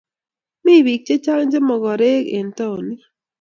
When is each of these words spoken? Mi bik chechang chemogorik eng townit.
Mi 0.63 0.73
bik 0.85 1.01
chechang 1.07 1.47
chemogorik 1.51 2.23
eng 2.37 2.51
townit. 2.57 3.01